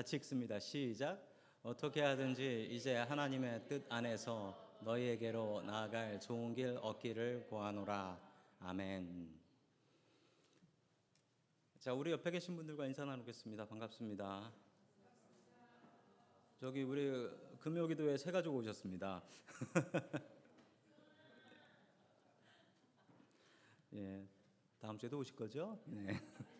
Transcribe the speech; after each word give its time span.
같이 0.00 0.16
읽습니다. 0.16 0.58
시작. 0.58 1.22
어떻게 1.62 2.00
하든지 2.00 2.68
이제 2.70 2.96
하나님의 2.96 3.66
뜻 3.68 3.84
안에서 3.90 4.78
너희에게로 4.80 5.60
나아갈 5.60 6.18
좋은 6.18 6.54
길 6.54 6.78
얻기를 6.80 7.44
구하노라. 7.50 8.18
아멘. 8.60 9.28
자, 11.80 11.92
우리 11.92 12.12
옆에 12.12 12.30
계신 12.30 12.56
분들과 12.56 12.86
인사 12.86 13.04
나누겠습니다. 13.04 13.66
반갑습니다. 13.66 14.50
저기 16.56 16.82
우리 16.82 17.28
금요기도에 17.58 18.16
새 18.16 18.32
가지고 18.32 18.56
오셨습니다. 18.56 19.22
예, 23.92 24.26
다음 24.78 24.96
주에도 24.96 25.18
오실 25.18 25.36
거죠? 25.36 25.78
네. 25.84 26.08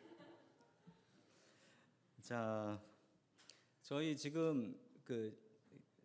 자, 2.20 2.78
저희 3.90 4.16
지금 4.16 4.80
그 5.02 5.36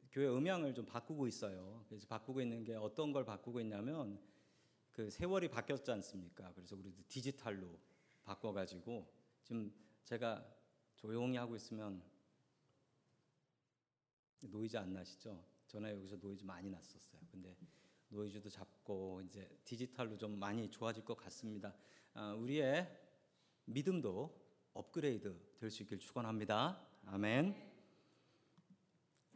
교회 0.09 0.27
음향을 0.27 0.73
좀 0.73 0.87
바꾸고 0.87 1.27
있어요. 1.27 1.85
그래서 1.87 2.07
바꾸고 2.07 2.41
있는 2.41 2.63
게 2.63 2.73
어떤 2.73 3.13
걸 3.13 3.23
바꾸고 3.23 3.59
있냐면 3.59 4.19
그 4.91 5.11
세월이 5.11 5.49
바뀌었지 5.49 5.91
않습니까? 5.91 6.51
그래서 6.55 6.75
우리도 6.75 7.03
디지털로 7.07 7.77
바꿔가지고 8.23 9.07
지금 9.43 9.71
제가 10.03 10.43
조용히 10.95 11.37
하고 11.37 11.55
있으면 11.55 12.01
노이즈 14.39 14.77
안 14.77 14.91
나시죠? 14.91 15.45
전에 15.67 15.91
여기서 15.91 16.15
노이즈 16.15 16.43
많이 16.43 16.71
났었어요. 16.71 17.21
근데 17.29 17.55
노이즈도 18.09 18.49
잡고 18.49 19.21
이제 19.27 19.47
디지털로 19.63 20.17
좀 20.17 20.39
많이 20.39 20.71
좋아질 20.71 21.05
것 21.05 21.15
같습니다. 21.17 21.75
아, 22.15 22.33
우리의 22.33 22.89
믿음도 23.65 24.35
업그레이드 24.73 25.39
될 25.59 25.69
수 25.69 25.83
있길 25.83 25.99
축원합니다. 25.99 26.81
아멘. 27.05 27.74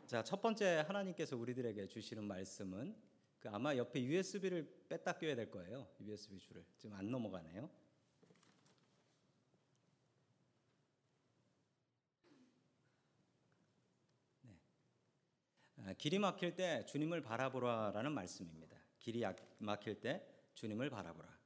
자, 0.09 0.23
첫 0.23 0.41
번째 0.41 0.83
하나님께서 0.87 1.37
우리들에게 1.37 1.85
주시는 1.85 2.23
말씀은 2.23 2.95
그 3.39 3.47
아마 3.51 3.77
옆에 3.77 4.01
USB를 4.01 4.87
뺐다 4.89 5.19
껴야 5.19 5.35
될 5.35 5.51
거예요. 5.51 5.87
USB 5.99 6.39
줄을 6.39 6.65
지금 6.77 6.95
안 6.95 7.11
넘어가네요. 7.11 7.69
아, 15.77 15.93
길이 15.93 16.17
막힐 16.17 16.55
때 16.55 16.83
주님을 16.87 17.21
바라보라라는 17.21 18.11
말씀입니다. 18.11 18.79
길이 18.97 19.23
막힐 19.59 20.01
때 20.01 20.25
주님을 20.55 20.89
바라보라. 20.89 21.37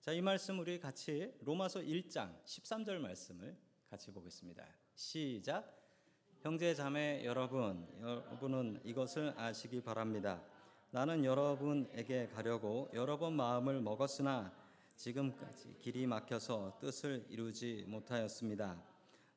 자, 0.00 0.10
이 0.10 0.20
말씀 0.20 0.58
우리 0.58 0.80
같이 0.80 1.32
로마서 1.42 1.82
1장 1.82 2.42
13절 2.44 2.98
말씀을 2.98 3.56
같이 3.88 4.10
보겠습니다. 4.10 4.66
시작. 4.96 5.87
형제 6.40 6.72
자매 6.72 7.24
여러분, 7.24 7.84
여러분은 8.00 8.80
이것을 8.84 9.34
아시기 9.36 9.80
바랍니다. 9.80 10.40
나는 10.92 11.24
여러분에게 11.24 12.28
가려고 12.28 12.88
여러 12.94 13.18
번 13.18 13.32
마음을 13.32 13.80
먹었으나 13.80 14.52
지금까지 14.94 15.74
길이 15.80 16.06
막혀서 16.06 16.78
뜻을 16.80 17.26
이루지 17.28 17.86
못하였습니다. 17.88 18.80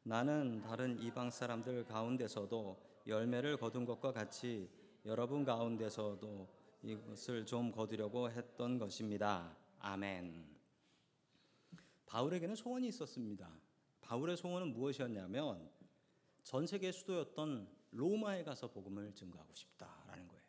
나는 0.03 0.61
다른 0.61 1.01
이방 1.01 1.31
사람들 1.31 1.85
가운데서도 1.85 2.77
열매를 3.07 3.57
거둔 3.57 3.83
것과 3.83 4.11
같이 4.11 4.69
여러분 5.03 5.43
가운데서도 5.43 6.47
이것을 6.83 7.47
좀 7.47 7.71
거두려고 7.71 8.29
했던 8.29 8.77
것입니다. 8.77 9.57
아멘. 9.79 10.45
바울에게는 12.05 12.53
소원이 12.53 12.87
있었습니다. 12.89 13.49
바울의 14.01 14.37
소원은 14.37 14.71
무엇이었냐면 14.71 15.80
전 16.43 16.67
세계 16.67 16.91
수도였던 16.91 17.69
로마에 17.91 18.43
가서 18.43 18.71
복음을 18.71 19.13
증거하고 19.13 19.53
싶다라는 19.53 20.27
거예요. 20.27 20.43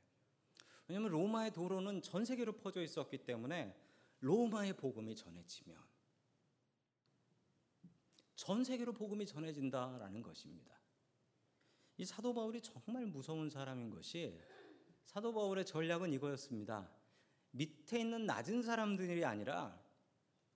왜냐하면 0.89 1.11
로마의 1.13 1.53
도로는 1.53 2.03
전 2.03 2.25
세계로 2.25 2.53
퍼져 2.53 2.83
있었기 2.83 3.19
때문에 3.19 3.77
로마의 4.21 4.77
복음이 4.77 5.17
전해지면 5.17 5.77
전 8.37 8.65
세계로 8.65 8.93
복음이 8.93 9.27
전해진다라는 9.27 10.23
것입니다. 10.23 10.79
이 11.97 12.05
사도 12.05 12.35
바울이 12.35 12.61
정말 12.61 13.07
무서운 13.07 13.51
사람인 13.51 13.91
것이 13.91 14.41
사도 15.05 15.33
바울의 15.33 15.65
전략은 15.67 16.13
이거였습니다. 16.13 16.91
밑에 17.53 18.01
있는 18.01 18.27
낮은 18.27 18.63
사람들이 18.63 19.25
아니라 19.25 19.79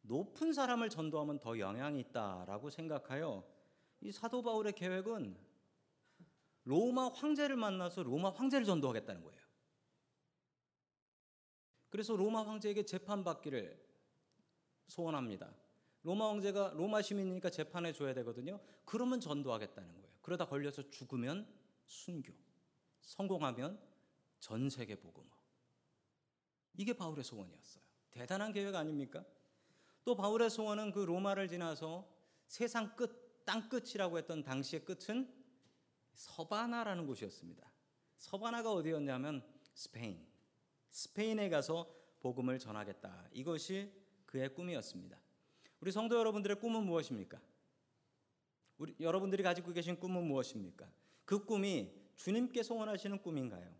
높은 0.01 0.53
사람을 0.53 0.89
전도하면 0.89 1.41
더 1.41 1.59
영향이 1.59 2.01
있다라고 2.01 2.71
생각하여 2.71 3.56
이 4.01 4.13
사도 4.13 4.43
바울의 4.43 4.73
계획은 4.75 5.37
로마 6.65 7.09
황제를 7.09 7.57
만나서 7.57 8.03
로마 8.03 8.31
황제를 8.31 8.67
전도하겠다는 8.67 9.23
거예요. 9.23 9.41
그래서 11.89 12.17
로마 12.17 12.45
황제에게 12.47 12.85
재판받기를 12.85 13.83
소원합니다. 14.89 15.55
로마 16.03 16.29
황제가 16.29 16.73
로마 16.75 17.03
시민이니까 17.03 17.51
재판해 17.51 17.93
줘야 17.93 18.15
되거든요. 18.15 18.61
그러면 18.85 19.21
전도하겠다는 19.21 19.93
거예요. 19.93 20.09
그러다 20.23 20.47
걸려서 20.47 20.89
죽으면 20.91 21.47
순교, 21.85 22.33
성공하면 23.01 23.81
전 24.41 24.69
세계 24.69 24.97
복음화. 24.97 25.29
이게 26.77 26.93
바울의 26.93 27.25
소원이었어요. 27.25 27.83
대단한 28.11 28.53
계획 28.53 28.75
아닙니까? 28.75 29.25
또 30.05 30.15
바울의 30.15 30.51
소원은 30.51 30.93
그 30.93 31.01
로마를 31.01 31.49
지나서 31.49 32.09
세상 32.47 32.95
끝, 32.95 33.26
땅 33.47 33.69
끝이라고 33.69 34.19
했던 34.19 34.43
당시의 34.43 34.85
끝은 34.85 35.33
서바나라는 36.15 37.07
곳이었습니다. 37.07 37.73
서바나가 38.19 38.73
어디였냐면 38.73 39.43
스페인. 39.73 40.27
스페인에 40.91 41.49
가서 41.49 41.89
복음을 42.21 42.59
전하겠다. 42.59 43.29
이것이 43.33 43.93
그의 44.27 44.53
꿈이었습니다. 44.53 45.19
우리 45.81 45.93
성도 45.93 46.19
여러분들의 46.19 46.59
꿈은 46.59 46.85
무엇입니까? 46.85 47.41
우리 48.79 48.97
여러분들이 48.99 49.43
가지고 49.43 49.73
계신 49.73 49.99
꿈은 49.99 50.25
무엇입니까? 50.25 50.91
그 51.25 51.45
꿈이 51.45 51.95
주님께서 52.17 52.75
원하시는 52.75 53.23
꿈인가요? 53.23 53.73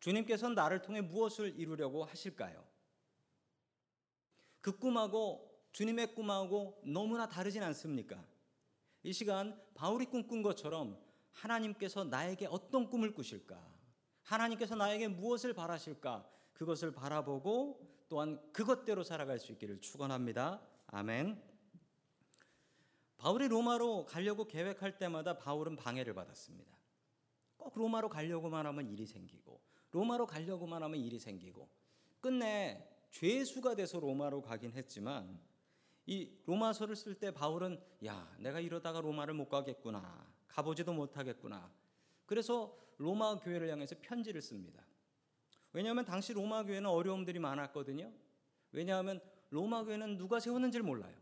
주님께서 0.00 0.48
나를 0.48 0.82
통해 0.82 1.00
무엇을 1.00 1.58
이루려고 1.58 2.04
하실까요? 2.04 2.66
그 4.60 4.76
꿈하고 4.76 5.48
주님의 5.72 6.14
꿈하고 6.14 6.82
너무나 6.84 7.28
다르진 7.28 7.62
않습니까? 7.62 8.31
이 9.02 9.12
시간 9.12 9.60
바울이 9.74 10.06
꿈꾼 10.06 10.42
것처럼 10.42 10.98
하나님께서 11.32 12.04
나에게 12.04 12.46
어떤 12.46 12.88
꿈을 12.88 13.14
꾸실까? 13.14 13.60
하나님께서 14.22 14.76
나에게 14.76 15.08
무엇을 15.08 15.54
바라실까? 15.54 16.28
그것을 16.52 16.92
바라보고 16.92 18.04
또한 18.08 18.40
그것대로 18.52 19.02
살아갈 19.02 19.38
수 19.38 19.52
있기를 19.52 19.80
축원합니다. 19.80 20.62
아멘. 20.86 21.42
바울이 23.16 23.48
로마로 23.48 24.04
가려고 24.04 24.46
계획할 24.46 24.98
때마다 24.98 25.38
바울은 25.38 25.76
방해를 25.76 26.14
받았습니다. 26.14 26.76
꼭 27.56 27.76
로마로 27.76 28.08
가려고만 28.08 28.66
하면 28.66 28.88
일이 28.88 29.06
생기고 29.06 29.60
로마로 29.92 30.26
가려고만 30.26 30.82
하면 30.82 30.98
일이 31.00 31.18
생기고 31.18 31.68
끝내 32.20 32.88
죄수가 33.10 33.76
돼서 33.76 34.00
로마로 34.00 34.42
가긴 34.42 34.72
했지만 34.72 35.40
이 36.06 36.30
로마서를 36.46 36.96
쓸 36.96 37.14
때 37.14 37.30
바울은 37.30 37.80
야 38.04 38.34
내가 38.38 38.60
이러다가 38.60 39.00
로마를 39.00 39.34
못 39.34 39.48
가겠구나 39.48 40.26
가보지도 40.48 40.92
못하겠구나 40.92 41.72
그래서 42.26 42.76
로마 42.98 43.36
교회를 43.36 43.68
향해서 43.70 43.96
편지를 44.00 44.40
씁니다. 44.40 44.84
왜냐하면 45.72 46.04
당시 46.04 46.32
로마 46.32 46.62
교회는 46.64 46.88
어려움들이 46.88 47.38
많았거든요. 47.38 48.12
왜냐하면 48.72 49.20
로마 49.50 49.84
교회는 49.84 50.18
누가 50.18 50.40
세웠는지를 50.40 50.84
몰라요. 50.84 51.14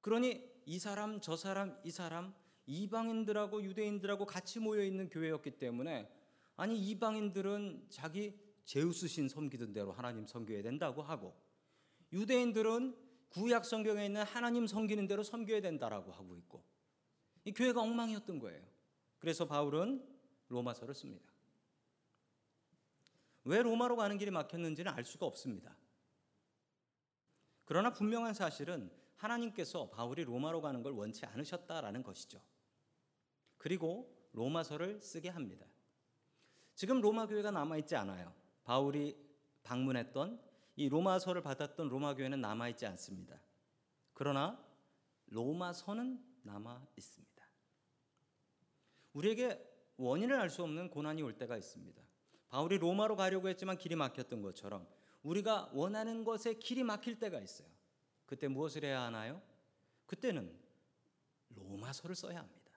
그러니 0.00 0.48
이 0.66 0.78
사람 0.78 1.20
저 1.20 1.36
사람 1.36 1.78
이 1.84 1.90
사람 1.90 2.34
이방인들하고 2.66 3.62
유대인들하고 3.62 4.26
같이 4.26 4.60
모여 4.60 4.84
있는 4.84 5.08
교회였기 5.08 5.52
때문에 5.52 6.10
아니 6.56 6.78
이방인들은 6.78 7.86
자기 7.90 8.38
제우스 8.64 9.08
신 9.08 9.28
섬기던 9.28 9.72
대로 9.72 9.92
하나님 9.92 10.26
섬겨야 10.26 10.62
된다고 10.62 11.02
하고 11.02 11.34
유대인들은 12.12 13.09
구약 13.30 13.64
성경에 13.64 14.06
있는 14.06 14.22
하나님 14.22 14.66
섬기는 14.66 15.06
대로 15.06 15.22
섬겨야 15.22 15.60
된다라고 15.60 16.12
하고 16.12 16.36
있고 16.36 16.64
이 17.44 17.52
교회가 17.52 17.80
엉망이었던 17.80 18.38
거예요. 18.38 18.64
그래서 19.18 19.46
바울은 19.46 20.04
로마서를 20.48 20.94
씁니다. 20.94 21.30
왜 23.44 23.62
로마로 23.62 23.96
가는 23.96 24.18
길이 24.18 24.30
막혔는지는 24.30 24.92
알 24.92 25.04
수가 25.04 25.26
없습니다. 25.26 25.76
그러나 27.64 27.92
분명한 27.92 28.34
사실은 28.34 28.90
하나님께서 29.16 29.90
바울이 29.90 30.24
로마로 30.24 30.60
가는 30.60 30.82
걸 30.82 30.92
원치 30.92 31.24
않으셨다라는 31.26 32.02
것이죠. 32.02 32.40
그리고 33.58 34.12
로마서를 34.32 35.00
쓰게 35.00 35.28
합니다. 35.28 35.66
지금 36.74 37.00
로마 37.00 37.26
교회가 37.26 37.50
남아 37.50 37.76
있지 37.78 37.94
않아요. 37.94 38.34
바울이 38.64 39.16
방문했던 39.62 40.40
이 40.80 40.88
로마서를 40.88 41.42
받았던 41.42 41.90
로마 41.90 42.14
교회는 42.14 42.40
남아 42.40 42.70
있지 42.70 42.86
않습니다. 42.86 43.38
그러나 44.14 44.58
로마서는 45.26 46.24
남아 46.42 46.86
있습니다. 46.96 47.44
우리에게 49.12 49.62
원인을 49.98 50.40
알 50.40 50.48
수 50.48 50.62
없는 50.62 50.88
고난이 50.88 51.20
올 51.20 51.36
때가 51.36 51.58
있습니다. 51.58 52.02
바울이 52.48 52.78
로마로 52.78 53.16
가려고 53.16 53.50
했지만 53.50 53.76
길이 53.76 53.94
막혔던 53.94 54.40
것처럼 54.40 54.88
우리가 55.22 55.68
원하는 55.74 56.24
것에 56.24 56.54
길이 56.54 56.82
막힐 56.82 57.18
때가 57.18 57.38
있어요. 57.40 57.68
그때 58.24 58.48
무엇을 58.48 58.82
해야 58.82 59.02
하나요? 59.02 59.42
그때는 60.06 60.58
로마서를 61.50 62.16
써야 62.16 62.38
합니다. 62.38 62.72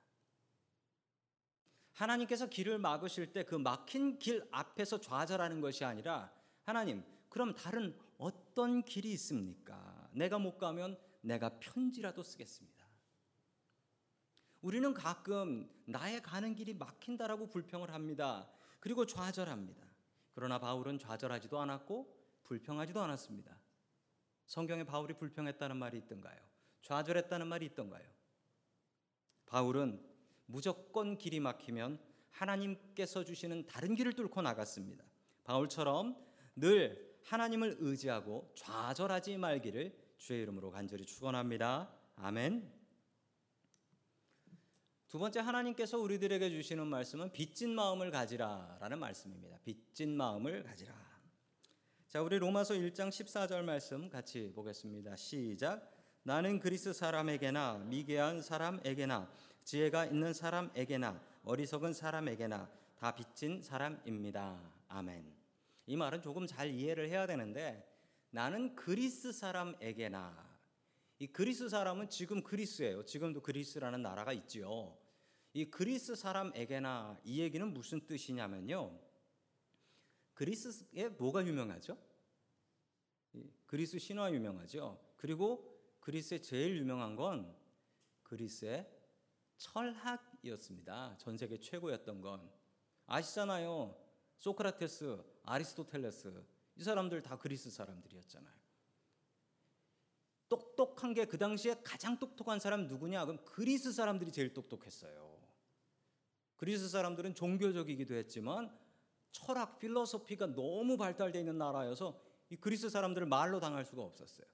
하나님께서 1.93 2.47
길을 2.47 2.79
막으실 2.79 3.31
때 3.31 3.43
그 3.43 3.55
막힌 3.55 4.19
길 4.19 4.45
앞에서 4.51 4.99
좌절하는 4.99 5.61
것이 5.61 5.85
아니라 5.85 6.33
하나님, 6.63 7.01
그럼 7.33 7.55
다른 7.55 7.97
어떤 8.19 8.83
길이 8.83 9.11
있습니까? 9.13 10.07
내가 10.11 10.37
못 10.37 10.59
가면 10.59 10.99
내가 11.21 11.57
편지라도 11.57 12.21
쓰겠습니다. 12.21 12.85
우리는 14.61 14.93
가끔 14.93 15.67
나의 15.85 16.21
가는 16.21 16.53
길이 16.53 16.75
막힌다라고 16.75 17.49
불평을 17.49 17.91
합니다. 17.91 18.47
그리고 18.79 19.07
좌절합니다. 19.07 19.83
그러나 20.35 20.59
바울은 20.59 20.99
좌절하지도 20.99 21.59
않았고 21.59 22.15
불평하지도 22.43 23.01
않았습니다. 23.01 23.59
성경에 24.45 24.83
바울이 24.83 25.15
불평했다는 25.15 25.75
말이 25.75 25.97
있던가요? 25.97 26.37
좌절했다는 26.83 27.47
말이 27.47 27.65
있던가요? 27.65 28.07
바울은 29.47 30.05
무조건 30.45 31.17
길이 31.17 31.39
막히면 31.39 31.99
하나님께서 32.29 33.23
주시는 33.23 33.65
다른 33.65 33.95
길을 33.95 34.13
뚫고 34.13 34.43
나갔습니다. 34.43 35.03
바울처럼 35.45 36.15
늘 36.55 37.12
하나님을 37.23 37.77
의지하고 37.79 38.51
좌절하지 38.55 39.37
말기를 39.37 39.95
주의 40.17 40.41
이름으로 40.43 40.71
간절히 40.71 41.05
축원합니다. 41.05 41.91
아멘. 42.15 42.83
두 45.07 45.19
번째 45.19 45.41
하나님께서 45.41 45.99
우리들에게 45.99 46.49
주시는 46.49 46.87
말씀은 46.87 47.31
빚진 47.33 47.75
마음을 47.75 48.09
가지라라는 48.09 48.97
말씀입니다. 48.97 49.59
빚진 49.63 50.17
마음을 50.17 50.63
가지라. 50.63 50.93
자, 52.07 52.21
우리 52.21 52.39
로마서 52.39 52.73
1장 52.73 53.09
14절 53.09 53.63
말씀 53.63 54.09
같이 54.09 54.51
보겠습니다. 54.53 55.15
시작. 55.15 55.91
나는 56.23 56.59
그리스 56.59 56.93
사람에게나 56.93 57.79
미개한 57.89 58.41
사람에게나 58.41 59.29
지혜가 59.63 60.05
있는 60.05 60.33
사람에게나 60.33 61.21
어리석은 61.43 61.93
사람에게나 61.93 62.69
다 62.95 63.13
빚진 63.13 63.61
사람입니다. 63.61 64.59
아멘. 64.87 65.42
이 65.85 65.95
말은 65.95 66.21
조금 66.21 66.47
잘 66.47 66.69
이해를 66.69 67.09
해야 67.09 67.27
되는데 67.27 67.87
나는 68.29 68.75
그리스 68.75 69.31
사람에게나 69.31 70.53
이 71.19 71.27
그리스 71.27 71.69
사람은 71.69 72.09
지금 72.09 72.41
그리스예요. 72.43 73.05
지금도 73.05 73.41
그리스라는 73.41 74.01
나라가 74.01 74.33
있지요. 74.33 74.97
이 75.53 75.69
그리스 75.69 76.15
사람에게나 76.15 77.19
이 77.23 77.39
얘기는 77.39 77.65
무슨 77.71 78.05
뜻이냐면요. 78.05 78.99
그리스에 80.33 81.09
뭐가 81.09 81.45
유명하죠? 81.45 81.97
그리스 83.65 83.99
신화 83.99 84.31
유명하죠. 84.31 84.99
그리고 85.15 85.79
그리스에 85.99 86.41
제일 86.41 86.77
유명한 86.77 87.15
건 87.15 87.55
그리스의 88.23 88.89
철학이었습니다. 89.57 91.17
전 91.19 91.37
세계 91.37 91.59
최고였던 91.59 92.21
건 92.21 92.51
아시잖아요. 93.05 93.95
소크라테스, 94.39 95.23
아리스토텔레스 95.43 96.43
이 96.75 96.83
사람들 96.83 97.21
다 97.21 97.37
그리스 97.37 97.69
사람들이었잖아요. 97.69 98.53
똑똑한 100.49 101.13
게 101.13 101.25
그 101.25 101.37
당시에 101.37 101.75
가장 101.83 102.19
똑똑한 102.19 102.59
사람 102.59 102.87
누구냐? 102.87 103.25
그럼 103.25 103.43
그리스 103.45 103.91
사람들이 103.91 104.31
제일 104.31 104.53
똑똑했어요. 104.53 105.41
그리스 106.55 106.87
사람들은 106.89 107.33
종교적이기도 107.35 108.13
했지만 108.13 108.75
철학, 109.31 109.79
필로소피가 109.79 110.53
너무 110.53 110.95
발달되어 110.95 111.41
있는 111.41 111.57
나라여서 111.57 112.21
이 112.49 112.55
그리스 112.55 112.87
사람들을 112.89 113.25
말로 113.27 113.59
당할 113.59 113.83
수가 113.83 114.03
없었어요. 114.03 114.45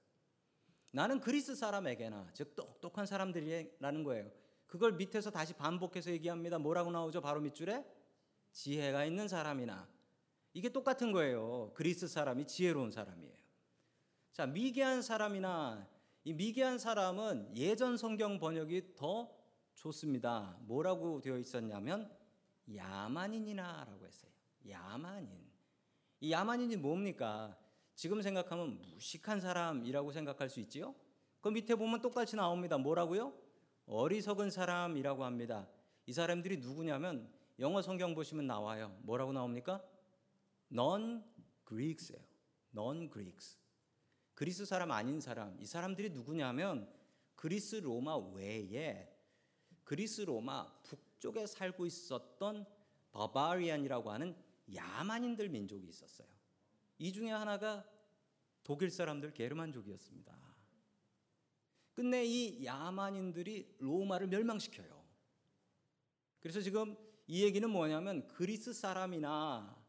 나는 0.92 1.20
그리스 1.20 1.54
사람에게나 1.54 2.30
즉 2.32 2.56
똑똑한 2.56 3.06
사람들이라는 3.06 4.02
거예요. 4.04 4.30
그걸 4.66 4.92
밑에서 4.92 5.30
다시 5.30 5.52
반복해서 5.52 6.10
얘기합니다. 6.10 6.58
뭐라고 6.58 6.90
나오죠? 6.90 7.20
바로 7.20 7.40
밑줄에 7.40 7.84
지혜가 8.52 9.04
있는 9.04 9.28
사람이나 9.28 9.86
이게 10.52 10.68
똑같은 10.68 11.12
거예요. 11.12 11.72
그리스 11.74 12.08
사람이 12.08 12.46
지혜로운 12.46 12.90
사람이에요. 12.90 13.34
자, 14.32 14.46
미개한 14.46 15.02
사람이나 15.02 15.88
이 16.24 16.32
미개한 16.32 16.78
사람은 16.78 17.56
예전 17.56 17.96
성경 17.96 18.38
번역이 18.38 18.94
더 18.96 19.30
좋습니다. 19.74 20.56
뭐라고 20.60 21.20
되어 21.20 21.38
있었냐면 21.38 22.10
야만인이나라고 22.74 24.06
했어요. 24.06 24.30
야만인. 24.68 25.28
이 26.20 26.32
야만인이 26.32 26.76
뭡니까? 26.76 27.56
지금 27.94 28.20
생각하면 28.22 28.80
무식한 28.80 29.40
사람이라고 29.40 30.12
생각할 30.12 30.50
수 30.50 30.60
있지요? 30.60 30.94
그 31.40 31.48
밑에 31.48 31.74
보면 31.74 32.02
똑같이 32.02 32.36
나옵니다. 32.36 32.76
뭐라고요? 32.76 33.32
어리석은 33.86 34.50
사람이라고 34.50 35.24
합니다. 35.24 35.66
이 36.06 36.12
사람들이 36.12 36.58
누구냐면 36.58 37.30
영어 37.58 37.82
성경 37.82 38.14
보시면 38.14 38.46
나와요. 38.46 38.96
뭐라고 39.02 39.32
나옵니까? 39.32 39.82
Non 40.72 41.24
Greeks예요. 41.66 42.22
non 42.74 43.10
Greeks. 43.10 43.58
그리스 44.34 44.64
사람 44.64 44.90
아닌 44.90 45.20
사람. 45.20 45.58
이 45.60 45.66
사람들이 45.66 46.10
누구냐면 46.10 46.90
그리스 47.34 47.76
로마 47.76 48.16
외에 48.16 49.08
그리스 49.84 50.22
로마 50.22 50.70
북쪽에 50.82 51.46
살고 51.46 51.86
있었던 51.86 52.66
버바리안이라고 53.12 54.10
하는 54.10 54.36
야만인들 54.74 55.48
민족이 55.48 55.86
있었어요. 55.88 56.28
이 56.98 57.12
중에 57.12 57.30
하나가 57.30 57.84
독일 58.62 58.90
사람들 58.90 59.32
게르만족이었습니다. 59.32 60.38
끝내 61.92 62.24
이 62.24 62.64
야만인들이 62.64 63.76
로마를 63.80 64.28
멸망시켜요. 64.28 65.04
그래서 66.38 66.60
지금 66.60 66.96
이 67.26 67.42
얘기는 67.42 67.68
뭐냐면 67.68 68.26
그리스 68.28 68.72
사람이나 68.72 69.79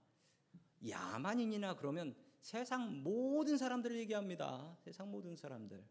야만인이나 0.87 1.75
그러면 1.75 2.15
세상 2.41 3.03
모든 3.03 3.57
사람들을 3.57 3.97
얘기합니다. 3.97 4.75
세상 4.79 5.11
모든 5.11 5.35
사람들. 5.35 5.83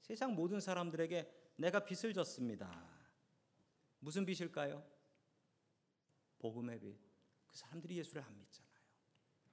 세상 0.00 0.34
모든 0.34 0.60
사람들에게 0.60 1.52
내가 1.56 1.84
빚을 1.84 2.12
졌습니다. 2.12 2.86
무슨 4.00 4.26
빚일까요? 4.26 4.84
복음의 6.38 6.80
빚. 6.80 6.98
그 7.46 7.56
사람들이 7.56 7.96
예수를 7.98 8.22
안 8.22 8.36
믿잖아요. 8.38 8.74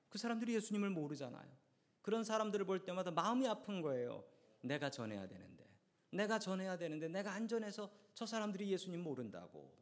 그 0.10 0.18
사람들이 0.18 0.56
예수님을 0.56 0.90
모르잖아요. 0.90 1.58
그런 2.02 2.24
사람들을 2.24 2.66
볼 2.66 2.84
때마다 2.84 3.12
마음이 3.12 3.48
아픈 3.48 3.82
거예요. 3.82 4.26
내가 4.62 4.90
전해야 4.90 5.28
되는데. 5.28 5.70
내가 6.10 6.40
전해야 6.40 6.78
되는데 6.78 7.08
내가 7.08 7.32
안 7.32 7.48
전해서 7.48 7.90
저 8.14 8.26
사람들이 8.26 8.70
예수님 8.72 9.02
모른다고. 9.02 9.74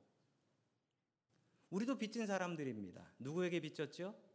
우리도 1.71 1.97
빚진 1.97 2.27
사람들입니다. 2.27 3.13
누구에게 3.19 3.59
빚졌죠? 3.59 4.28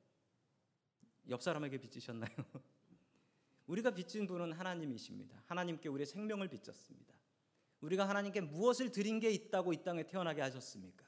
옆 1.29 1.43
사람에게 1.43 1.79
빚지셨나요? 1.79 2.31
우리가 3.67 3.93
빚진 3.93 4.27
분은 4.27 4.53
하나님이십니다. 4.53 5.43
하나님께 5.47 5.89
우리의 5.89 6.07
생명을 6.07 6.49
빚졌습니다. 6.49 7.15
우리가 7.81 8.09
하나님께 8.09 8.41
무엇을 8.41 8.93
드린 8.93 9.21
게 9.21 9.31
있다고 9.31 9.73
이 9.73 9.83
땅에 9.83 10.07
태어나게 10.07 10.41
하셨습니까? 10.43 11.05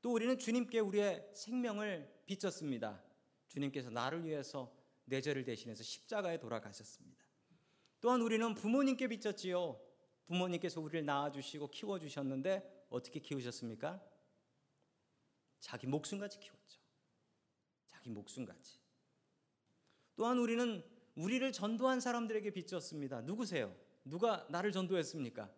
또 0.00 0.12
우리는 0.12 0.38
주님께 0.38 0.80
우리의 0.80 1.28
생명을 1.34 2.22
빚졌습니다. 2.26 3.02
주님께서 3.48 3.90
나를 3.90 4.24
위해서 4.24 4.72
내 5.04 5.20
죄를 5.20 5.44
대신해서 5.44 5.82
십자가에 5.82 6.38
돌아가셨습니다. 6.38 7.24
또한 8.00 8.20
우리는 8.20 8.54
부모님께 8.54 9.08
빚졌지요. 9.08 9.80
부모님께서 10.26 10.80
우리를 10.80 11.04
낳아주시고 11.04 11.70
키워주셨는데 11.70 12.86
어떻게 12.90 13.18
키우셨습니까? 13.18 14.00
자기 15.58 15.86
목숨같이 15.86 16.38
키웠죠. 16.38 16.77
자기 18.08 18.10
목숨같이. 18.10 18.80
또한 20.16 20.38
우리는 20.38 20.82
우리를 21.14 21.52
전도한 21.52 22.00
사람들에게 22.00 22.50
빚졌습니다. 22.50 23.20
누구세요? 23.22 23.74
누가 24.04 24.46
나를 24.50 24.72
전도했습니까? 24.72 25.50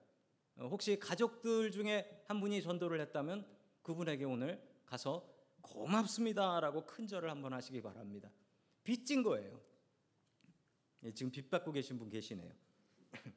어, 0.57 0.69
혹시 0.69 0.99
가족들 0.99 1.71
중에 1.71 2.25
한 2.27 2.41
분이 2.41 2.63
전도를 2.63 3.01
했다면 3.01 3.47
그분에게 3.83 4.25
오늘 4.25 4.63
가서 4.85 5.27
고맙습니다라고 5.63 6.85
큰 6.87 7.07
절을 7.07 7.31
한번 7.31 7.53
하시기 7.53 7.81
바랍니다. 7.81 8.31
빚진 8.83 9.23
거예요. 9.23 9.61
예, 11.05 11.13
지금 11.13 11.31
빚 11.31 11.49
받고 11.49 11.73
계신 11.73 11.99
분 11.99 12.11
계시네요. 12.11 12.53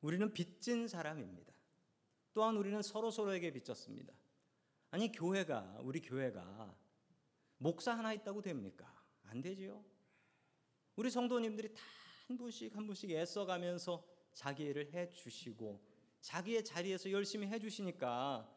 우리는 0.00 0.32
빚진 0.32 0.88
사람입니다. 0.88 1.52
또한 2.34 2.56
우리는 2.56 2.80
서로 2.82 3.10
서로에게 3.10 3.52
빚졌습니다. 3.52 4.14
아니 4.90 5.10
교회가 5.10 5.80
우리 5.82 6.00
교회가 6.00 6.81
목사 7.62 7.96
하나 7.96 8.12
있다고 8.12 8.42
됩니까? 8.42 8.92
안 9.24 9.40
되지요. 9.40 9.84
우리 10.96 11.10
성도님들이 11.10 11.72
다 11.72 11.82
한 12.32 12.38
분씩 12.38 12.74
한 12.74 12.86
분씩 12.86 13.10
애써가면서 13.10 14.02
자기 14.32 14.64
일을 14.64 14.92
해 14.94 15.12
주시고 15.12 15.84
자기의 16.20 16.64
자리에서 16.64 17.10
열심히 17.10 17.46
해주시니까 17.48 18.50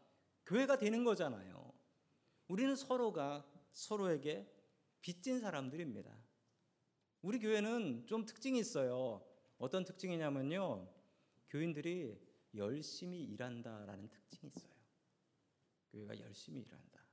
교회가 0.46 0.78
되는 0.78 1.04
거잖아요. 1.04 1.74
우리는 2.48 2.76
서로가 2.76 3.46
서로에게 3.72 4.50
빚진 5.02 5.40
사람들입니다. 5.40 6.16
우리 7.22 7.40
교회는 7.40 8.06
좀 8.06 8.26
특징이 8.26 8.60
있어요. 8.60 9.26
어떤 9.58 9.84
특징이냐면요. 9.84 10.88
교인들이 11.50 12.18
열심히 12.56 13.24
일한다라는 13.24 14.10
특징이 14.10 14.52
있어요. 14.56 14.74
교회가 15.92 16.20
열심히 16.20 16.62
일한다. 16.62 17.05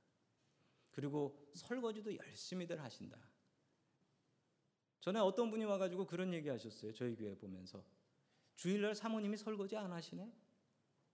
그리고 0.93 1.49
설거지도 1.53 2.15
열심히들 2.15 2.81
하신다. 2.81 3.19
전에 5.01 5.19
어떤 5.19 5.49
분이 5.51 5.65
와가지고 5.65 6.05
그런 6.05 6.33
얘기 6.33 6.47
하셨어요. 6.47 6.93
저희 6.93 7.15
교회 7.15 7.35
보면서. 7.35 7.83
주일날 8.55 8.95
사모님이 8.95 9.35
설거지 9.35 9.75
안 9.75 9.91
하시네? 9.91 10.31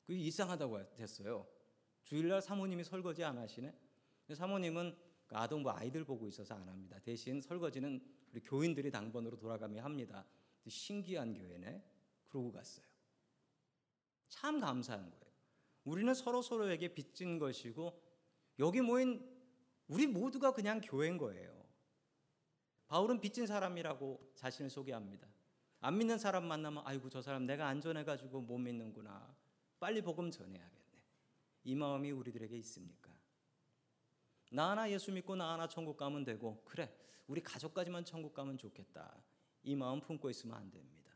그게 0.06 0.20
이상하다고 0.20 0.96
됐어요. 0.96 1.48
주일날 2.04 2.42
사모님이 2.42 2.84
설거지 2.84 3.24
안 3.24 3.38
하시네? 3.38 3.74
사모님은 4.34 4.96
그 5.26 5.36
아동부 5.38 5.72
아이들 5.72 6.04
보고 6.04 6.28
있어서 6.28 6.56
안 6.56 6.68
합니다. 6.68 7.00
대신 7.00 7.42
설거지는 7.42 8.04
우리 8.32 8.42
교인들이 8.42 8.92
당번으로 8.92 9.38
돌아가며 9.38 9.84
합니다. 9.84 10.26
신기한 10.68 11.34
교회네. 11.34 11.84
그러고 12.28 12.52
갔어요. 12.52 12.86
참 14.28 14.60
감사한 14.60 15.10
거예요. 15.10 15.34
우리는 15.86 16.14
서로 16.14 16.42
서로에게 16.42 16.90
빚진 16.94 17.40
것이고 17.40 18.00
여기 18.60 18.82
모인 18.82 19.38
우리 19.89 20.08
모두가 20.08 20.53
그냥 20.53 20.79
교회인 20.79 21.17
거예요. 21.17 21.65
바울은 22.88 23.19
빚진 23.19 23.46
사람이라고 23.46 24.31
자신을 24.36 24.69
소개합니다. 24.69 25.27
안 25.81 25.98
믿는 25.98 26.17
사람 26.17 26.46
만나면 26.46 26.84
아이고 26.86 27.10
저 27.10 27.22
사람 27.22 27.46
내가 27.46 27.67
안전해 27.67 28.03
가지고 28.03 28.41
못 28.41 28.58
믿는구나. 28.58 29.36
빨리 29.79 30.01
복음 30.01 30.29
전해야겠네. 30.31 31.03
이 31.63 31.75
마음이 31.75 32.12
우리들에게 32.12 32.55
있습니까? 32.58 33.12
나 34.51 34.72
하나 34.72 34.89
예수 34.91 35.12
믿고 35.12 35.36
나 35.36 35.53
하나 35.53 35.67
천국 35.67 35.98
가면 35.98 36.24
되고 36.24 36.62
그래 36.65 36.91
우리 37.27 37.41
가족까지만 37.41 38.05
천국 38.05 38.34
가면 38.34 38.58
좋겠다. 38.58 39.15
이 39.63 39.75
마음 39.75 40.00
품고 40.00 40.29
있으면 40.29 40.55
안 40.55 40.69
됩니다. 40.72 41.13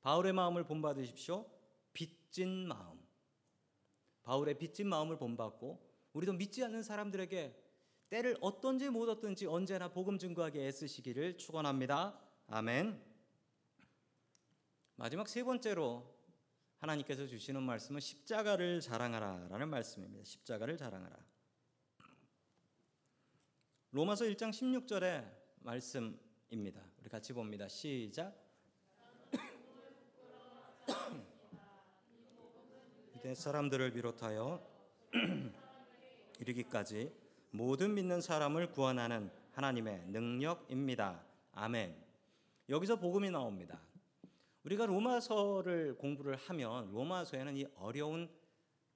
바울의 0.00 0.32
마음을 0.32 0.64
본받으십시오. 0.64 1.46
빚진 1.92 2.66
마음. 2.66 2.98
바울의 4.22 4.58
빚진 4.58 4.88
마음을 4.88 5.18
본받고 5.18 5.86
우리도 6.12 6.32
믿지 6.34 6.64
않는 6.64 6.82
사람들에게 6.82 7.67
때를 8.10 8.36
어떤지 8.40 8.88
못 8.88 9.08
얻든지 9.08 9.46
언제나 9.46 9.88
복음 9.88 10.18
증거하게 10.18 10.66
애쓰시기를 10.66 11.36
축원합니다. 11.36 12.18
아멘. 12.46 13.00
마지막 14.96 15.28
세 15.28 15.44
번째로 15.44 16.16
하나님께서 16.78 17.26
주시는 17.26 17.62
말씀은 17.62 18.00
십자가를 18.00 18.80
자랑하라라는 18.80 19.68
말씀입니다. 19.68 20.24
십자가를 20.24 20.76
자랑하라. 20.76 21.16
로마서 23.90 24.26
1장 24.26 24.50
16절의 24.50 25.26
말씀입니다. 25.60 26.82
우리 27.00 27.08
같이 27.08 27.32
봅니다. 27.32 27.66
시작. 27.68 28.36
이대 33.16 33.34
사람들을 33.34 33.92
비롯하여 33.92 34.62
이르기까지 36.40 37.27
모든 37.50 37.94
믿는 37.94 38.20
사람을 38.20 38.70
구원하는 38.70 39.30
하나님의 39.52 40.06
능력입니다. 40.08 41.24
아멘. 41.52 41.96
여기서 42.68 42.96
복음이 42.96 43.30
나옵니다. 43.30 43.80
우리가 44.64 44.86
로마서를 44.86 45.96
공부를 45.96 46.36
하면 46.36 46.90
로마서에는 46.92 47.56
이 47.56 47.66
어려운 47.76 48.28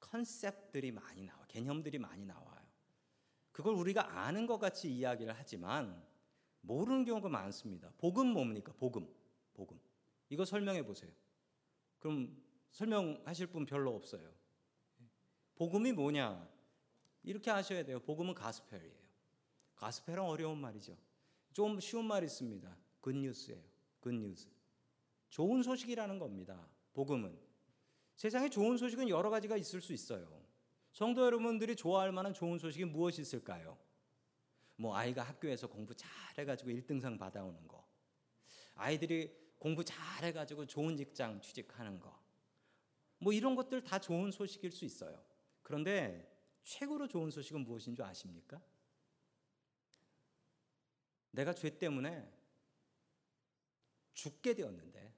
컨셉들이 0.01 0.93
많이 0.93 1.23
나와, 1.25 1.45
개념들이 1.47 1.99
많이 1.99 2.27
나와요. 2.27 2.61
그걸 3.53 3.75
우리가 3.75 4.21
아는 4.21 4.47
것 4.47 4.59
같이 4.59 4.93
이야기를 4.93 5.35
하지만 5.37 6.03
모르는 6.61 7.05
경우가 7.05 7.29
많습니다. 7.29 7.91
복음 7.99 8.29
뭡니까? 8.29 8.73
복음. 8.79 9.07
복음. 9.55 9.79
이거 10.29 10.45
설명해 10.45 10.85
보세요. 10.85 11.11
그럼 11.99 12.37
설명하실 12.71 13.49
분 13.49 13.67
별로 13.67 13.95
없어요. 13.95 14.31
복음이 15.55 15.93
뭐냐? 15.93 16.49
이렇게 17.23 17.51
하셔야 17.51 17.85
돼요. 17.85 18.01
복음은 18.01 18.35
가스펠이에요. 18.35 19.03
가스펠은 19.77 20.21
어려운 20.21 20.59
말이죠. 20.59 20.97
좀 21.53 21.79
쉬운 21.81 22.05
말 22.05 22.25
있습니다. 22.25 22.77
굿뉴스예요. 23.01 23.63
굿뉴스. 24.01 24.49
좋은 25.31 25.63
소식이라는 25.63 26.19
겁니다. 26.19 26.69
복음은. 26.95 27.39
세상에 28.17 28.49
좋은 28.49 28.77
소식은 28.77 29.09
여러 29.09 29.31
가지가 29.31 29.57
있을 29.57 29.81
수 29.81 29.93
있어요. 29.93 30.43
성도 30.93 31.25
여러분들이 31.25 31.75
좋아할 31.75 32.13
만한 32.13 32.35
좋은 32.35 32.59
소식이 32.59 32.85
무엇이 32.85 33.23
있을까요? 33.23 33.79
뭐 34.77 34.95
아이가 34.95 35.23
학교에서 35.23 35.67
공부 35.67 35.95
잘해가지고 35.95 36.71
1등상 36.71 37.19
받아오는 37.19 37.67
거. 37.67 37.87
아이들이 38.75 39.33
공부 39.59 39.85
잘해가지고 39.85 40.67
좋은 40.67 40.97
직장 40.97 41.41
취직하는 41.41 41.99
거. 42.01 42.21
뭐 43.19 43.33
이런 43.33 43.55
것들 43.55 43.85
다 43.85 43.99
좋은 43.99 44.31
소식일 44.31 44.73
수 44.73 44.85
있어요. 44.85 45.23
그런데 45.63 46.32
최고로 46.63 47.09
좋은 47.09 47.31
소식은 47.31 47.63
무엇인 47.63 47.95
줄 47.95 48.05
아십니까? 48.05 48.61
내가 51.31 51.55
죄 51.55 51.79
때문에 51.79 52.31
죽게 54.13 54.55
되었는데 54.55 55.15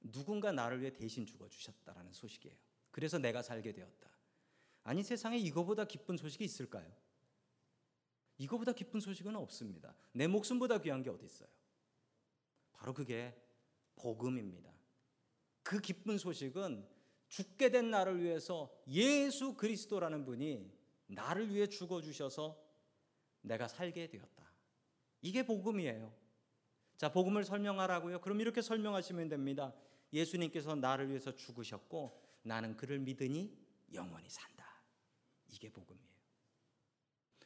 누군가 0.00 0.52
나를 0.52 0.80
위해 0.80 0.92
대신 0.92 1.26
죽어 1.26 1.48
주셨다라는 1.48 2.12
소식이에요. 2.12 2.56
그래서 2.90 3.18
내가 3.18 3.42
살게 3.42 3.72
되었다. 3.72 4.10
아니 4.82 5.02
세상에 5.02 5.36
이거보다 5.38 5.84
기쁜 5.84 6.16
소식이 6.16 6.44
있을까요? 6.44 6.90
이거보다 8.38 8.72
기쁜 8.72 9.00
소식은 9.00 9.34
없습니다. 9.36 9.94
내 10.12 10.26
목숨보다 10.26 10.78
귀한 10.78 11.02
게 11.02 11.10
어디 11.10 11.24
있어요? 11.24 11.48
바로 12.72 12.94
그게 12.94 13.34
복음입니다. 13.96 14.72
그 15.62 15.80
기쁜 15.80 16.18
소식은 16.18 16.86
죽게 17.28 17.70
된 17.70 17.90
나를 17.90 18.22
위해서 18.22 18.70
예수 18.88 19.54
그리스도라는 19.54 20.24
분이 20.24 20.72
나를 21.08 21.52
위해 21.52 21.66
죽어 21.66 22.00
주셔서 22.00 22.56
내가 23.42 23.68
살게 23.68 24.08
되었다. 24.08 24.52
이게 25.22 25.44
복음이에요. 25.44 26.12
자, 26.96 27.12
복음을 27.12 27.44
설명하라고요. 27.44 28.20
그럼 28.20 28.40
이렇게 28.40 28.62
설명하시면 28.62 29.28
됩니다. 29.28 29.74
예수님께서 30.12 30.74
나를 30.76 31.10
위해서 31.10 31.34
죽으셨고 31.34 32.22
나는 32.42 32.76
그를 32.76 32.98
믿으니 32.98 33.56
영원히 33.92 34.28
산다. 34.28 34.82
이게 35.48 35.70
복음이에요. 35.70 36.06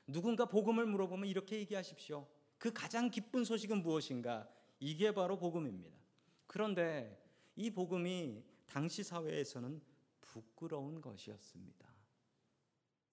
누군가 0.07 0.47
복음을 0.47 0.87
물어보면 0.87 1.29
이렇게 1.29 1.57
얘기하십시오. 1.57 2.27
그 2.59 2.73
가장 2.73 3.11
기쁜 3.11 3.45
소식은 3.45 3.83
무엇인가? 3.83 4.49
이게 4.79 5.13
바로 5.13 5.39
복음입니다. 5.39 5.99
그런데 6.47 7.23
이 7.57 7.71
복음이 7.71 8.43
당시 8.71 9.03
사회에서는 9.03 9.83
부끄러운 10.21 11.01
것이었습니다. 11.01 11.89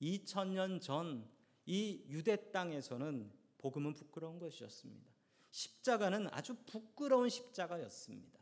2000년 0.02 0.82
전 0.82 1.38
이 1.68 2.06
유대 2.08 2.50
땅에서는 2.52 3.30
복음은 3.58 3.94
부끄러운 3.94 4.40
것이었습니다. 4.40 5.12
십자가는 5.52 6.28
아주 6.32 6.56
부끄러운 6.66 7.30
십자가였습니다. 7.30 8.40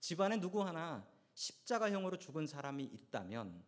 집안에 0.00 0.40
누구 0.40 0.62
하나 0.62 1.06
십자가형으로 1.34 2.18
죽은 2.18 2.46
사람이 2.46 2.82
있다면 2.82 3.62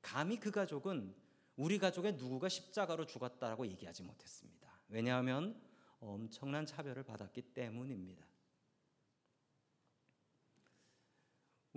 감히 0.00 0.38
그 0.38 0.52
가족은 0.52 1.12
우리 1.56 1.78
가족의 1.78 2.14
누구가 2.14 2.48
십자가로 2.48 3.06
죽었다라고 3.06 3.66
얘기하지 3.66 4.04
못했습니다. 4.04 4.80
왜냐하면 4.88 5.60
엄청난 5.98 6.66
차별을 6.66 7.02
받았기 7.02 7.42
때문입니다. 7.52 8.27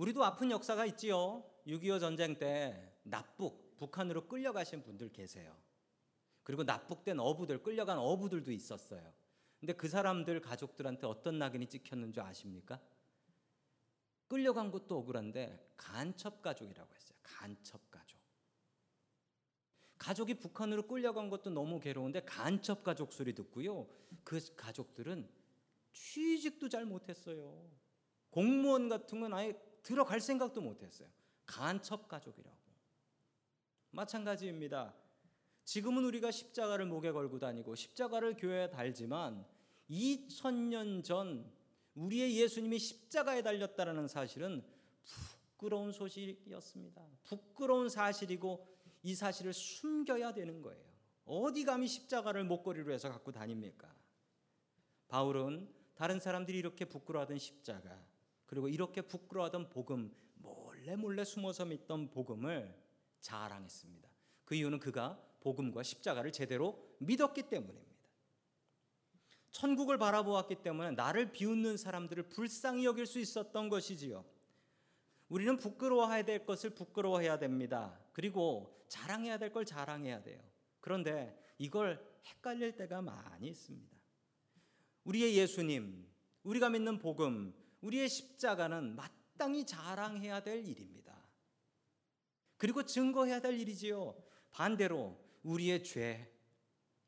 우리도 0.01 0.23
아픈 0.23 0.49
역사가 0.49 0.87
있지요. 0.87 1.43
6.25 1.67 1.99
전쟁 1.99 2.39
때 2.39 2.91
납북, 3.03 3.77
북한으로 3.77 4.27
끌려가신 4.27 4.81
분들 4.81 5.09
계세요. 5.09 5.55
그리고 6.41 6.63
납북된 6.63 7.19
어부들, 7.19 7.61
끌려간 7.61 7.99
어부들도 7.99 8.51
있었어요. 8.51 9.13
근데 9.59 9.73
그 9.73 9.87
사람들 9.87 10.41
가족들한테 10.41 11.05
어떤 11.05 11.37
낙인이 11.37 11.67
찍혔는 11.67 12.13
줄 12.13 12.23
아십니까? 12.23 12.81
끌려간 14.27 14.71
것도 14.71 14.97
억울한데 14.97 15.73
간첩 15.77 16.41
가족이라고 16.41 16.95
했어요. 16.95 17.19
간첩 17.21 17.91
가족. 17.91 18.19
가족이 19.99 20.39
북한으로 20.39 20.87
끌려간 20.87 21.29
것도 21.29 21.51
너무 21.51 21.79
괴로운데 21.79 22.21
간첩 22.21 22.83
가족 22.83 23.13
소리 23.13 23.35
듣고요. 23.35 23.87
그 24.23 24.39
가족들은 24.55 25.29
취직도 25.93 26.69
잘 26.69 26.85
못했어요. 26.85 27.69
공무원 28.31 28.89
같은 28.89 29.19
건 29.19 29.35
아예 29.35 29.53
들어갈 29.83 30.19
생각도 30.21 30.61
못했어요. 30.61 31.07
간첩 31.45 32.07
가족이라고. 32.07 32.57
마찬가지입니다. 33.91 34.95
지금은 35.63 36.05
우리가 36.05 36.31
십자가를 36.31 36.85
목에 36.85 37.11
걸고 37.11 37.39
다니고 37.39 37.75
십자가를 37.75 38.35
교회에 38.35 38.69
달지만 38.69 39.45
2000년 39.89 41.03
전 41.03 41.51
우리의 41.95 42.37
예수님이 42.37 42.79
십자가에 42.79 43.41
달렸다라는 43.41 44.07
사실은 44.07 44.63
부끄러운 45.03 45.91
소식이었습니다. 45.91 47.05
부끄러운 47.23 47.89
사실이고 47.89 48.67
이 49.03 49.15
사실을 49.15 49.53
숨겨야 49.53 50.33
되는 50.33 50.61
거예요. 50.61 50.91
어디 51.25 51.63
감히 51.63 51.87
십자가를 51.87 52.43
목걸이로 52.45 52.91
해서 52.91 53.09
갖고 53.09 53.31
다닙니까? 53.31 53.93
바울은 55.07 55.69
다른 55.93 56.19
사람들이 56.19 56.57
이렇게 56.57 56.85
부끄러워하던 56.85 57.37
십자가 57.37 58.03
그리고 58.51 58.67
이렇게 58.67 59.01
부끄러워하던 59.01 59.69
복음 59.69 60.13
몰래 60.35 60.97
몰래 60.97 61.23
숨어서 61.23 61.63
믿던 61.63 62.09
복음을 62.11 62.77
자랑했습니다. 63.21 64.09
그 64.43 64.55
이유는 64.55 64.79
그가 64.79 65.17
복음과 65.39 65.83
십자가를 65.83 66.33
제대로 66.33 66.77
믿었기 66.99 67.43
때문입니다. 67.43 67.95
천국을 69.51 69.97
바라보았기 69.97 70.55
때문에 70.63 70.91
나를 70.91 71.31
비웃는 71.31 71.77
사람들을 71.77 72.23
불쌍히 72.23 72.83
여길 72.83 73.05
수 73.05 73.19
있었던 73.19 73.69
것이지요. 73.69 74.25
우리는 75.29 75.55
부끄러워해야 75.55 76.23
될 76.25 76.45
것을 76.45 76.71
부끄러워해야 76.71 77.39
됩니다. 77.39 77.97
그리고 78.11 78.83
자랑해야 78.89 79.37
될 79.37 79.53
걸 79.53 79.63
자랑해야 79.63 80.23
돼요. 80.23 80.43
그런데 80.81 81.41
이걸 81.57 82.05
헷갈릴 82.25 82.75
때가 82.75 83.01
많이 83.01 83.47
있습니다. 83.47 83.97
우리의 85.05 85.37
예수님, 85.37 86.05
우리가 86.43 86.69
믿는 86.69 86.99
복음, 86.99 87.60
우리의 87.81 88.09
십자가는 88.09 88.95
마땅히 88.95 89.65
자랑해야 89.65 90.43
될 90.43 90.65
일입니다. 90.65 91.01
그리고 92.57 92.85
증거해야 92.85 93.41
될 93.41 93.59
일이지요. 93.59 94.15
반대로 94.51 95.17
우리의 95.43 95.83
죄, 95.83 96.31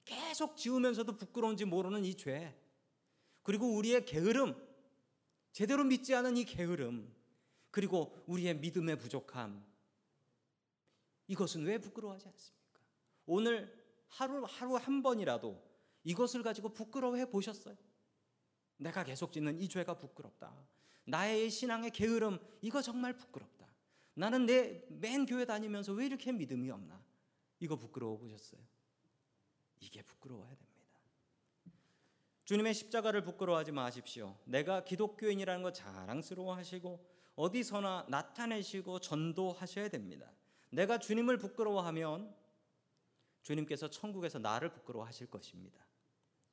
계속 0.06 0.58
지우면서도 0.58 1.18
부끄러운지 1.18 1.66
모르는 1.66 2.04
이 2.06 2.16
죄, 2.16 2.58
그리고 3.44 3.76
우리의 3.76 4.06
게으름, 4.06 4.56
제대로 5.52 5.84
믿지 5.84 6.16
않은 6.16 6.38
이 6.38 6.46
게으름, 6.46 7.14
그리고 7.70 8.16
우리의 8.26 8.58
믿음의 8.58 8.98
부족함, 8.98 9.64
이것은 11.28 11.64
왜 11.66 11.78
부끄러워하지 11.78 12.28
않습니까? 12.28 12.82
오늘 13.26 13.84
하루 14.08 14.44
하루 14.46 14.76
한 14.76 15.02
번이라도 15.02 15.62
이것을 16.04 16.44
가지고 16.44 16.70
부끄러워해 16.70 17.30
보셨어요? 17.30 17.76
내가 18.84 19.04
계속 19.04 19.32
짓는 19.32 19.60
이 19.60 19.68
죄가 19.68 19.96
부끄럽다. 19.96 20.54
나의 21.06 21.50
신앙의 21.50 21.92
게으름 21.92 22.40
이거 22.62 22.82
정말 22.82 23.14
부끄럽다. 23.16 23.68
나는 24.16 24.46
내 24.46 24.86
맨 24.90 25.26
교회 25.26 25.46
다니면서 25.46 25.94
왜 25.94 26.06
이렇게 26.06 26.32
믿음이 26.32 26.70
없나? 26.70 27.02
이거 27.60 27.76
부끄러워 27.76 28.18
보셨어요? 28.18 28.62
이게 29.80 30.02
부끄러워야 30.04 30.50
됩니다. 30.50 30.74
주님의 32.46 32.74
십자가를 32.74 33.24
부끄러워하지 33.24 33.72
마십시오. 33.72 34.38
내가 34.46 34.84
기독교인이라는 34.84 35.64
거 35.64 35.72
자랑스러워 35.72 36.56
하시고 36.56 37.06
어디서나 37.36 38.06
나타내시고 38.10 39.00
전도하셔야 39.00 39.90
됩니다. 39.90 40.32
내가 40.70 41.00
주님을 41.00 41.38
부끄러워하면 41.38 42.36
주님께서 43.42 43.90
천국에서 43.90 44.40
나를 44.40 44.72
부끄러워하실 44.72 45.28
것입니다. 45.28 45.86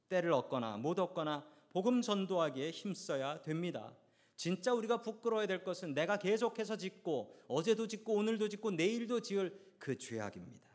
때를 0.09 0.33
얻거나 0.33 0.77
못 0.77 0.99
얻거나 0.99 1.47
복음 1.71 2.03
전도하기에 2.03 2.71
힘써야 2.71 3.41
됩니다. 3.43 3.95
진짜 4.37 4.73
우리가 4.73 5.03
부끄러워야 5.03 5.47
될 5.47 5.63
것은 5.63 5.95
내가 5.95 6.17
계속해서 6.17 6.77
짓고 6.77 7.37
어제도 7.49 7.87
짓고 7.87 8.15
오늘도 8.15 8.49
짓고 8.49 8.71
내일도 8.73 9.21
지을 9.21 9.59
그 9.79 9.99
죄악입니다. 9.99 10.69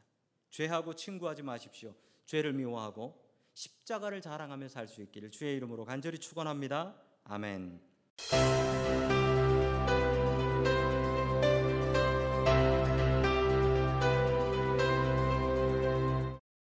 죄하고 0.52 0.94
친구하지 0.94 1.44
마십시오. 1.44 1.94
죄를 2.26 2.54
미워하고 2.54 3.24
십자가를 3.54 4.22
자랑하며 4.22 4.68
살 4.68 4.88
수 4.88 5.02
있기를 5.02 5.32
주의 5.32 5.56
이름으로 5.56 5.86
간절히 5.86 6.20
축원합니다. 6.20 6.96
아멘. 7.24 7.82